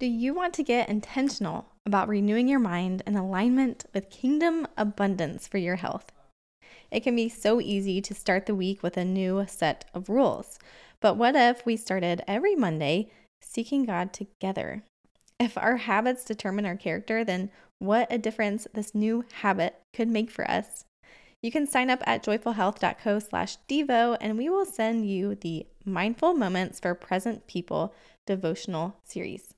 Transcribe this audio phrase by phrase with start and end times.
[0.00, 5.46] Do you want to get intentional about renewing your mind in alignment with kingdom abundance
[5.46, 6.10] for your health?
[6.90, 10.58] It can be so easy to start the week with a new set of rules.
[11.00, 13.10] But what if we started every Monday
[13.42, 14.84] seeking God together?
[15.38, 20.30] If our habits determine our character, then what a difference this new habit could make
[20.30, 20.86] for us.
[21.42, 26.32] You can sign up at joyfulhealth.co slash devo and we will send you the Mindful
[26.32, 27.92] Moments for Present People
[28.26, 29.52] devotional series.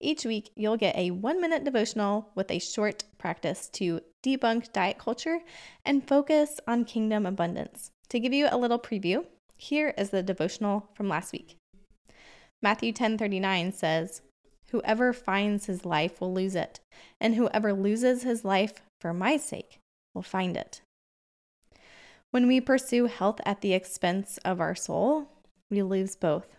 [0.00, 4.98] Each week, you'll get a one minute devotional with a short practice to debunk diet
[4.98, 5.40] culture
[5.84, 7.90] and focus on kingdom abundance.
[8.10, 9.24] To give you a little preview,
[9.56, 11.56] here is the devotional from last week.
[12.62, 14.20] Matthew 10:39 says,
[14.70, 16.80] "Whoever finds his life will lose it,
[17.20, 19.78] and whoever loses his life for my sake
[20.14, 20.82] will find it."
[22.32, 25.28] When we pursue health at the expense of our soul,
[25.70, 26.56] we lose both.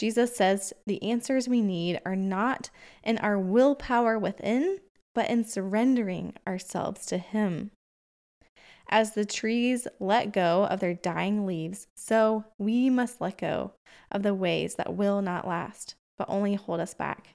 [0.00, 2.70] Jesus says the answers we need are not
[3.04, 4.78] in our willpower within,
[5.14, 7.70] but in surrendering ourselves to Him.
[8.88, 13.72] As the trees let go of their dying leaves, so we must let go
[14.10, 17.34] of the ways that will not last, but only hold us back.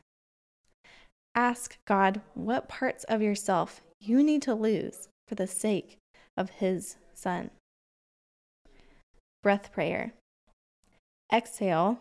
[1.35, 5.97] Ask God what parts of yourself you need to lose for the sake
[6.35, 7.51] of His Son.
[9.43, 10.13] Breath prayer.
[11.31, 11.99] Exhale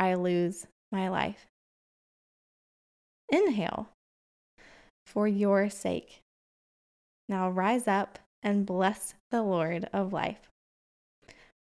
[0.00, 1.46] I lose my life.
[3.28, 3.90] Inhale
[5.06, 6.22] for your sake.
[7.28, 10.50] Now rise up and bless the Lord of life.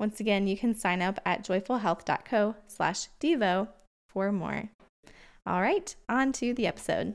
[0.01, 3.69] Once again, you can sign up at joyfulhealth.co slash devo
[4.09, 4.71] for more.
[5.47, 7.15] All right, on to the episode.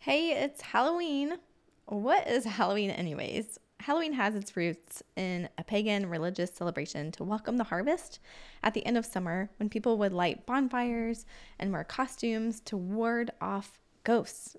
[0.00, 1.38] Hey, it's Halloween.
[1.86, 3.58] What is Halloween, anyways?
[3.80, 8.18] Halloween has its roots in a pagan religious celebration to welcome the harvest
[8.62, 11.24] at the end of summer when people would light bonfires
[11.58, 14.56] and wear costumes to ward off ghosts.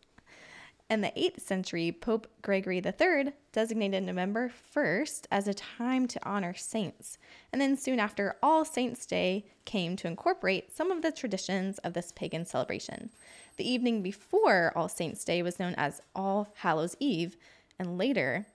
[0.90, 6.54] In the 8th century, Pope Gregory III designated November 1st as a time to honor
[6.54, 7.18] saints.
[7.52, 11.94] And then soon after, All Saints' Day came to incorporate some of the traditions of
[11.94, 13.10] this pagan celebration.
[13.58, 17.36] The evening before All Saints' Day was known as All Hallows' Eve,
[17.78, 18.46] and later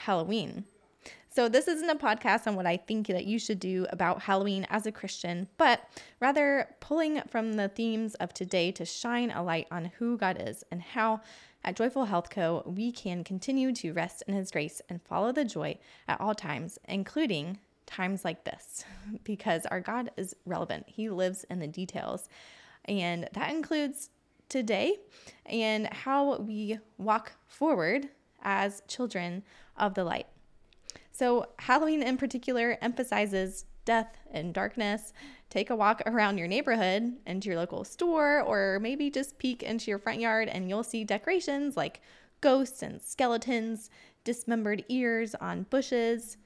[0.00, 0.64] Halloween.
[1.32, 4.66] So, this isn't a podcast on what I think that you should do about Halloween
[4.68, 5.80] as a Christian, but
[6.18, 10.64] rather pulling from the themes of today to shine a light on who God is
[10.72, 11.20] and how
[11.62, 12.64] at Joyful Health Co.
[12.66, 15.78] we can continue to rest in His grace and follow the joy
[16.08, 18.84] at all times, including times like this,
[19.24, 20.86] because our God is relevant.
[20.88, 22.28] He lives in the details.
[22.86, 24.10] And that includes
[24.48, 24.96] today
[25.46, 28.08] and how we walk forward
[28.42, 29.42] as children
[29.76, 30.26] of the light.
[31.12, 35.12] So, Halloween in particular emphasizes death and darkness.
[35.48, 39.90] Take a walk around your neighborhood into your local store, or maybe just peek into
[39.90, 42.00] your front yard and you'll see decorations like
[42.40, 43.90] ghosts and skeletons,
[44.24, 46.36] dismembered ears on bushes.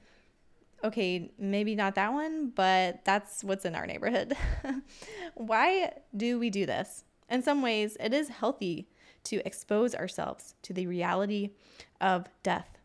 [0.83, 4.35] Okay, maybe not that one, but that's what's in our neighborhood.
[5.35, 7.03] Why do we do this?
[7.29, 8.87] In some ways, it is healthy
[9.25, 11.51] to expose ourselves to the reality
[11.99, 12.75] of death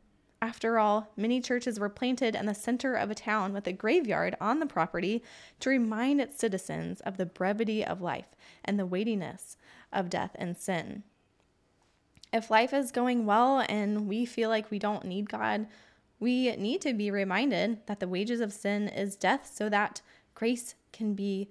[0.42, 4.34] after all, many churches were planted in the center of a town with a graveyard
[4.40, 5.22] on the property
[5.60, 8.28] to remind its citizens of the brevity of life
[8.64, 9.58] and the weightiness
[9.92, 11.02] of death and sin.
[12.32, 15.66] If life is going well and we feel like we don't need God,
[16.18, 20.00] we need to be reminded that the wages of sin is death so that
[20.34, 21.50] grace can be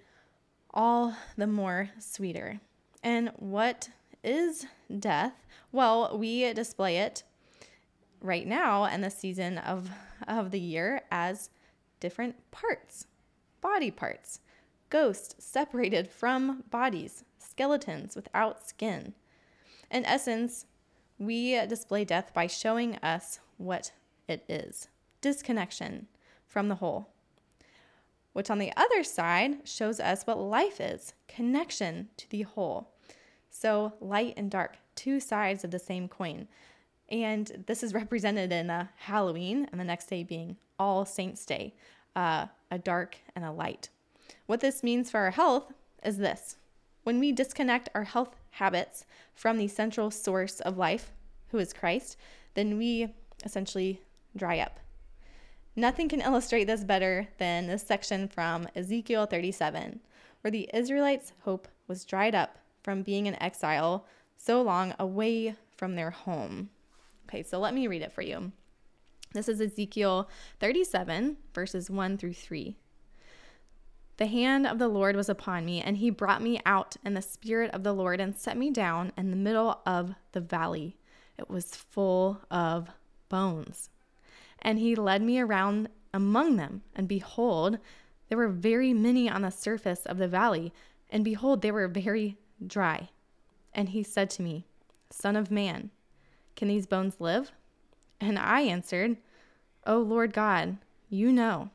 [0.74, 2.60] all the more sweeter.
[3.04, 3.90] And what
[4.24, 4.66] is
[5.00, 5.34] death?
[5.72, 7.24] Well, we display it
[8.22, 9.90] right now and the season of,
[10.28, 11.50] of the year as
[12.00, 13.08] different parts,
[13.62, 14.40] body parts,
[14.90, 19.14] ghosts separated from bodies, skeletons without skin.
[19.92, 20.66] In essence,
[21.18, 23.92] we display death by showing us what
[24.28, 24.88] it is
[25.22, 26.08] disconnection
[26.46, 27.10] from the whole.
[28.34, 32.92] Which on the other side shows us what life is connection to the whole.
[33.50, 36.48] So, light and dark, two sides of the same coin.
[37.10, 41.74] And this is represented in uh, Halloween and the next day being All Saints' Day,
[42.16, 43.90] uh, a dark and a light.
[44.46, 45.74] What this means for our health
[46.04, 46.58] is this
[47.04, 51.12] when we disconnect our health habits from the central source of life,
[51.48, 52.18] who is Christ,
[52.54, 53.14] then we
[53.44, 54.02] essentially
[54.36, 54.80] dry up.
[55.76, 60.02] Nothing can illustrate this better than this section from Ezekiel 37,
[60.42, 64.06] where the Israelites' hope was dried up from being in exile
[64.38, 66.70] so long away from their home.
[67.28, 68.52] Okay, so let me read it for you.
[69.34, 70.28] This is Ezekiel
[70.60, 72.76] 37, verses 1 through 3.
[74.18, 77.22] The hand of the Lord was upon me, and he brought me out in the
[77.22, 80.98] spirit of the Lord and set me down in the middle of the valley.
[81.38, 82.90] It was full of
[83.30, 83.90] bones.
[84.62, 87.78] And he led me around among them, and behold,
[88.28, 90.74] there were very many on the surface of the valley,
[91.10, 93.10] and behold, they were very dry.
[93.74, 94.66] And he said to me,
[95.10, 95.90] Son of man,
[96.56, 97.52] can these bones live?
[98.20, 99.18] And I answered,
[99.86, 100.78] O Lord God,
[101.10, 101.70] you know.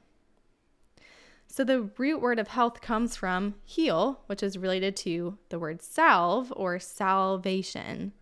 [1.46, 5.82] So the root word of health comes from heal, which is related to the word
[5.82, 8.12] salve or salvation.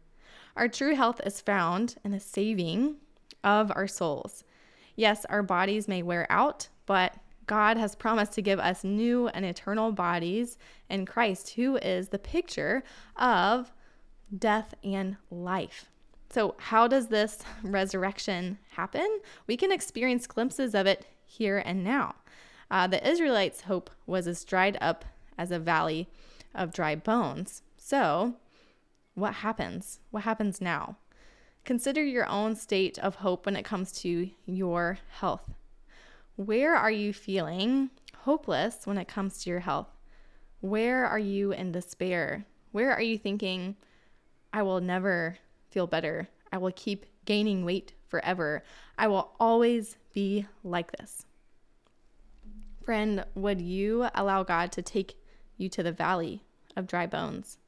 [0.54, 2.96] Our true health is found in the saving
[3.42, 4.44] of our souls.
[4.96, 7.14] Yes, our bodies may wear out, but
[7.52, 10.56] God has promised to give us new and eternal bodies
[10.88, 12.82] in Christ, who is the picture
[13.14, 13.74] of
[14.34, 15.90] death and life.
[16.30, 19.20] So, how does this resurrection happen?
[19.46, 22.14] We can experience glimpses of it here and now.
[22.70, 25.04] Uh, the Israelites' hope was as dried up
[25.36, 26.08] as a valley
[26.54, 27.60] of dry bones.
[27.76, 28.36] So,
[29.12, 30.00] what happens?
[30.10, 30.96] What happens now?
[31.66, 35.50] Consider your own state of hope when it comes to your health.
[36.46, 39.86] Where are you feeling hopeless when it comes to your health?
[40.60, 42.46] Where are you in despair?
[42.72, 43.76] Where are you thinking,
[44.52, 45.36] I will never
[45.70, 46.28] feel better?
[46.50, 48.64] I will keep gaining weight forever.
[48.98, 51.26] I will always be like this.
[52.82, 55.22] Friend, would you allow God to take
[55.56, 56.42] you to the valley
[56.76, 57.58] of dry bones?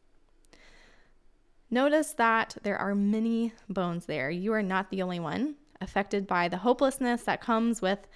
[1.71, 4.31] Notice that there are many bones there.
[4.31, 8.09] You are not the only one affected by the hopelessness that comes with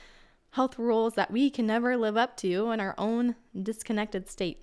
[0.51, 4.63] health rules that we can never live up to in our own disconnected state.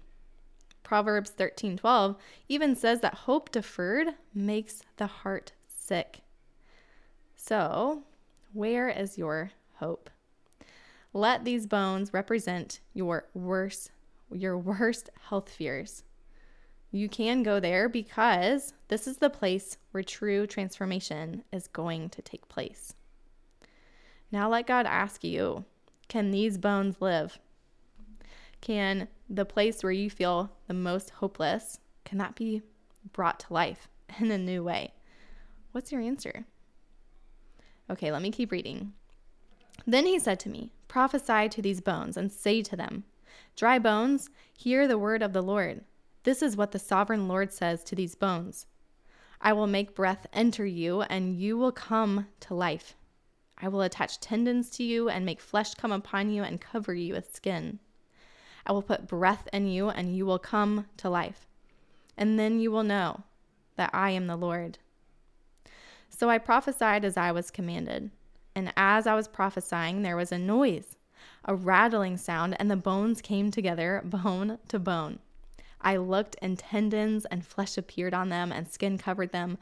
[0.84, 2.16] Proverbs 13:12
[2.48, 6.22] even says that hope deferred makes the heart sick.
[7.36, 8.04] So,
[8.54, 10.10] where is your hope?
[11.14, 13.92] Let these bones represent your worst
[14.31, 16.04] your worst health fears.
[16.92, 22.22] You can go there because this is the place where true transformation is going to
[22.22, 22.94] take place.
[24.31, 25.66] Now let God ask you
[26.07, 27.40] can these bones live?
[28.62, 32.62] Can the place where you feel the most hopeless, can that be
[33.13, 33.88] brought to life
[34.19, 34.94] in a new way?
[35.72, 36.46] What's your answer?
[37.90, 38.94] Okay, let me keep reading.
[39.86, 43.04] Then he said to me, Prophesy to these bones and say to them,
[43.56, 45.84] Dry bones, hear the word of the Lord.
[46.24, 48.66] This is what the sovereign Lord says to these bones
[49.42, 52.96] I will make breath enter you, and you will come to life.
[53.57, 57.13] I will attach tendons to you and make flesh come upon you and cover you
[57.13, 57.80] with skin.
[58.66, 61.48] I will put breath in you, and you will come to life.
[62.18, 63.24] And then you will know
[63.75, 64.80] that I am the Lord.
[66.10, 68.10] So I prophesied as I was commanded.
[68.56, 70.96] And as I was prophesying, there was a noise,
[71.44, 75.19] a rattling sound, and the bones came together, bone to bone.
[75.81, 79.57] I looked, and tendons and flesh appeared on them, and skin covered them,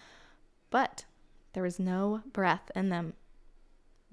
[0.70, 1.06] but
[1.54, 3.14] there was no breath in them.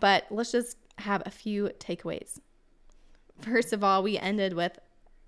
[0.00, 2.38] but let's just have a few takeaways.
[3.40, 4.78] First of all, we ended with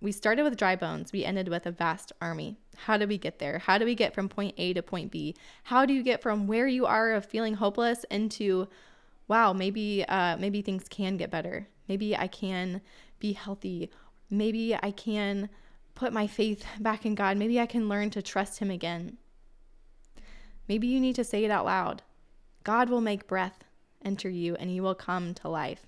[0.01, 2.57] we started with dry bones, we ended with a vast army.
[2.77, 3.59] How did we get there?
[3.59, 5.35] How do we get from point A to point B?
[5.65, 8.69] How do you get from where you are of feeling hopeless into
[9.27, 11.67] wow, maybe uh maybe things can get better.
[11.89, 12.81] Maybe I can
[13.19, 13.91] be healthy.
[14.31, 15.49] Maybe I can
[15.95, 17.37] put my faith back in God.
[17.37, 19.19] Maybe I can learn to trust Him again.
[20.69, 22.03] Maybe you need to say it out loud
[22.63, 23.65] God will make breath
[24.05, 25.87] enter you and you will come to life.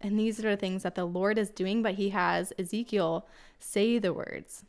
[0.00, 3.26] And these are things that the Lord is doing, but He has Ezekiel
[3.58, 4.64] say the words.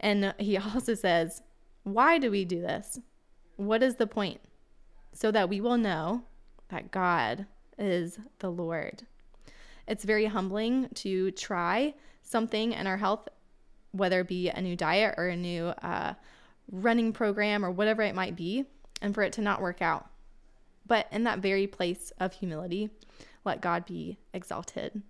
[0.00, 1.42] And He also says,
[1.82, 3.00] Why do we do this?
[3.56, 4.40] What is the point?
[5.12, 6.22] So that we will know
[6.68, 7.46] that God
[7.78, 9.02] is the Lord.
[9.86, 13.28] It's very humbling to try something in our health,
[13.92, 16.14] whether it be a new diet or a new uh,
[16.72, 18.64] running program or whatever it might be,
[19.02, 20.08] and for it to not work out.
[20.86, 22.90] But in that very place of humility,
[23.44, 25.02] let God be exalted.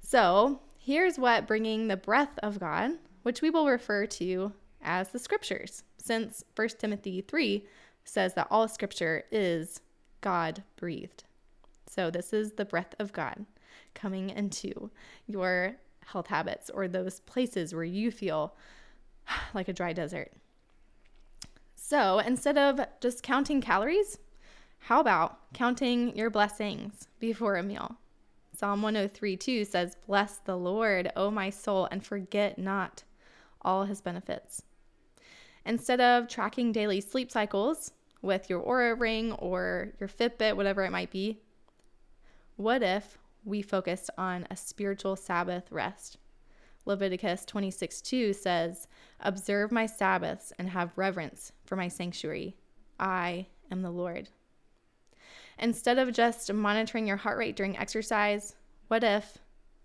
[0.00, 2.92] So here's what bringing the breath of God,
[3.22, 7.66] which we will refer to as the scriptures, since 1 Timothy 3
[8.04, 9.80] says that all scripture is
[10.20, 11.24] God breathed.
[11.86, 13.46] So this is the breath of God.
[13.94, 14.90] coming into
[15.26, 18.54] your health habits or those places where you feel
[19.54, 20.32] like a dry desert.
[21.76, 24.18] So instead of just counting calories,
[24.84, 27.96] how about counting your blessings before a meal?
[28.54, 33.02] Psalm 103 2 says, Bless the Lord, O my soul, and forget not
[33.62, 34.60] all his benefits.
[35.64, 40.92] Instead of tracking daily sleep cycles with your Oura ring or your Fitbit, whatever it
[40.92, 41.40] might be,
[42.56, 46.18] what if we focused on a spiritual Sabbath rest?
[46.84, 48.86] Leviticus 26 2 says,
[49.20, 52.54] Observe my Sabbaths and have reverence for my sanctuary.
[53.00, 54.28] I am the Lord.
[55.58, 58.56] Instead of just monitoring your heart rate during exercise,
[58.88, 59.38] what if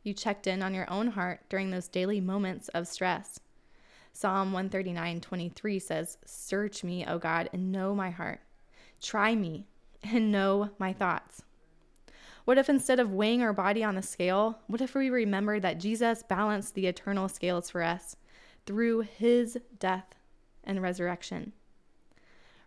[0.04, 3.40] you checked in on your own heart during those daily moments of stress?
[4.14, 8.42] Psalm 139 23 says, Search me, O God, and know my heart.
[9.02, 9.68] Try me
[10.04, 11.44] and know my thoughts.
[12.46, 15.80] What if instead of weighing our body on the scale, what if we remember that
[15.80, 18.16] Jesus balanced the eternal scales for us
[18.66, 20.16] through his death
[20.64, 21.54] and resurrection?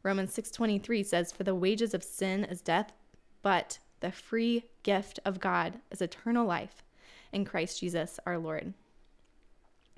[0.03, 2.93] Romans 6:23 says for the wages of sin is death,
[3.41, 6.83] but the free gift of God is eternal life
[7.33, 8.75] in Christ Jesus our Lord.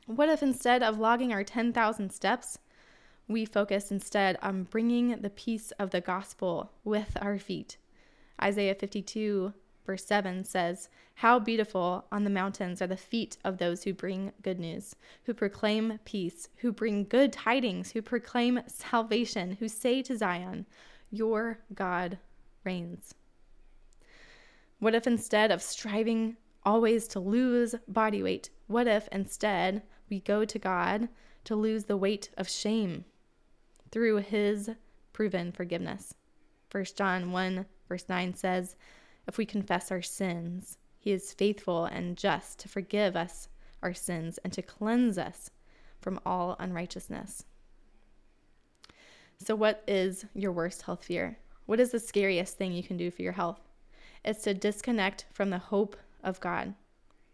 [0.07, 2.59] What if instead of logging our 10,000 steps,
[3.27, 7.79] we focus instead on bringing the peace of the gospel with our feet?
[8.43, 13.85] Isaiah 52 verse 7 says, How beautiful on the mountains are the feet of those
[13.85, 19.69] who bring good news, who proclaim peace, who bring good tidings, who proclaim salvation, who
[19.69, 20.67] say to Zion,
[21.11, 22.19] Your God
[22.64, 23.14] reigns.
[24.79, 30.45] What if instead of striving always to lose body weight, what if instead we go
[30.45, 31.09] to God
[31.45, 33.05] to lose the weight of shame
[33.91, 34.71] through his
[35.12, 36.14] proven forgiveness?
[36.71, 38.76] 1 John 1 verse 9 says,
[39.26, 43.49] if we confess our sins, he is faithful and just to forgive us
[43.83, 45.50] our sins and to cleanse us
[46.00, 47.45] from all unrighteousness.
[49.38, 51.38] So, what is your worst health fear?
[51.66, 53.61] What is the scariest thing you can do for your health?
[54.25, 56.75] It's to disconnect from the hope of God.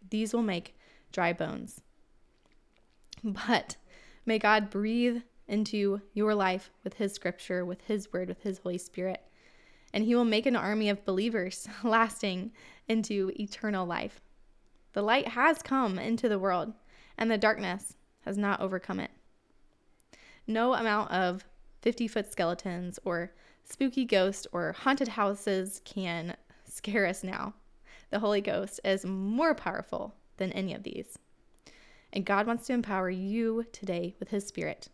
[0.08, 0.76] These will make
[1.12, 1.80] dry bones.
[3.22, 3.76] But
[4.24, 8.78] may God breathe into your life with His scripture, with His word, with His Holy
[8.78, 9.22] Spirit,
[9.92, 12.52] and he will make an army of believers lasting
[12.88, 14.20] into eternal life.
[14.92, 16.72] The light has come into the world,
[17.16, 19.10] and the darkness has not overcome it.
[20.46, 21.44] No amount of
[21.82, 23.32] 50 foot skeletons or
[23.64, 27.54] spooky ghosts or haunted houses can scare us now.
[28.10, 31.18] The Holy Ghost is more powerful than any of these.
[32.12, 34.88] And God wants to empower you today with His Spirit,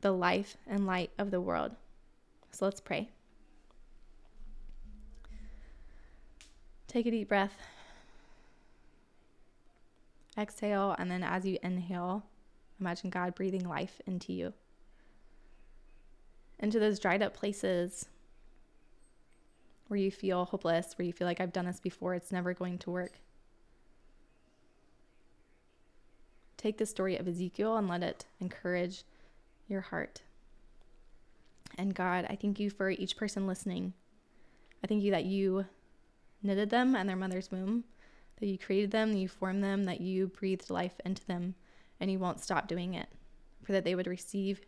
[0.00, 1.76] the life and light of the world.
[2.50, 3.10] So let's pray.
[6.88, 7.56] Take a deep breath.
[10.38, 12.24] Exhale, and then as you inhale,
[12.78, 14.52] imagine God breathing life into you.
[16.58, 18.06] Into those dried up places
[19.88, 22.78] where you feel hopeless, where you feel like I've done this before, it's never going
[22.78, 23.12] to work.
[26.56, 29.04] Take the story of Ezekiel and let it encourage
[29.68, 30.22] your heart.
[31.78, 33.92] And God, I thank you for each person listening.
[34.82, 35.66] I thank you that you
[36.46, 37.84] knitted them and their mother's womb,
[38.38, 41.54] that you created them, that you formed them, that you breathed life into them,
[42.00, 43.08] and you won't stop doing it.
[43.64, 44.60] For that they would receive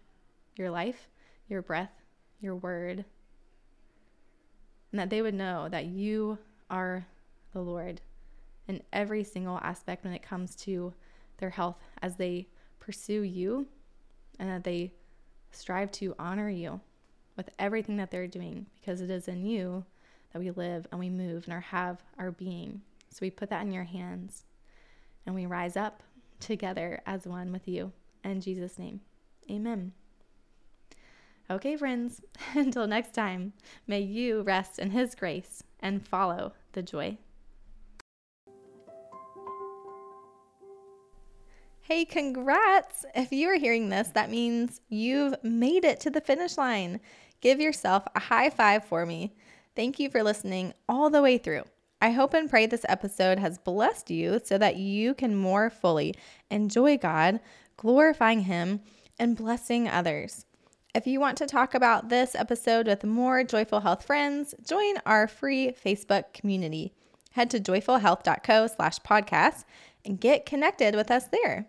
[0.57, 1.09] your life,
[1.49, 1.93] your breath,
[2.41, 3.05] your word,
[4.91, 6.39] and that they would know that you
[6.71, 7.07] are
[7.53, 8.01] the Lord
[8.67, 10.93] in every single aspect when it comes to
[11.39, 12.47] their health as they
[12.81, 13.67] pursue you
[14.39, 14.93] and that they
[15.51, 16.81] strive to honor you
[17.37, 19.85] with everything that they're doing because it is in you
[20.33, 22.83] that we live and we move and our have our being.
[23.11, 24.45] So we put that in your hands
[25.27, 26.03] and we rise up
[26.41, 27.93] together as one with you.
[28.25, 29.01] In Jesus' name,
[29.51, 29.93] amen.
[31.51, 32.21] Okay, friends,
[32.55, 33.55] until next time,
[33.87, 37.17] may you rest in His grace and follow the joy.
[41.81, 43.07] Hey, congrats!
[43.15, 47.01] If you are hearing this, that means you've made it to the finish line.
[47.41, 49.35] Give yourself a high five for me.
[49.79, 51.63] Thank you for listening all the way through.
[52.03, 56.17] I hope and pray this episode has blessed you so that you can more fully
[56.51, 57.39] enjoy God,
[57.77, 58.81] glorifying Him,
[59.21, 60.47] and blessing others.
[60.97, 65.29] If you want to talk about this episode with more Joyful Health friends, join our
[65.29, 66.93] free Facebook community.
[67.31, 69.63] Head to joyfulhealth.co slash podcast
[70.05, 71.69] and get connected with us there.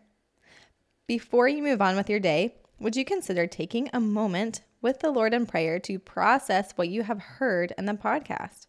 [1.05, 5.11] Before you move on with your day, would you consider taking a moment with the
[5.11, 8.67] Lord in prayer to process what you have heard in the podcast.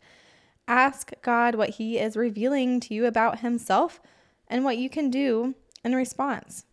[0.66, 4.00] Ask God what He is revealing to you about Himself
[4.48, 6.64] and what you can do in response.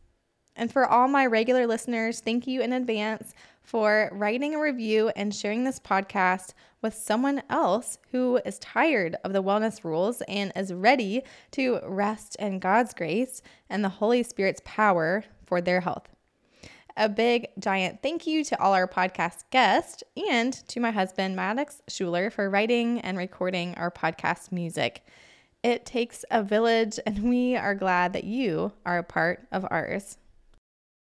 [0.56, 5.34] And for all my regular listeners, thank you in advance for writing a review and
[5.34, 10.74] sharing this podcast with someone else who is tired of the wellness rules and is
[10.74, 16.08] ready to rest in God's grace and the Holy Spirit's power for their health.
[17.00, 21.80] A big, giant thank you to all our podcast guests and to my husband, Maddox
[21.88, 25.06] Schuler, for writing and recording our podcast music.
[25.62, 30.18] It takes a village, and we are glad that you are a part of ours.